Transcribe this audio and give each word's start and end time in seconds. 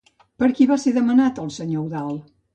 Per 0.43 0.47
qui 0.59 0.67
va 0.71 0.77
ser 0.85 0.95
demanat 0.95 1.43
el 1.45 1.53
senyor 1.59 1.85
Eudald? 1.87 2.27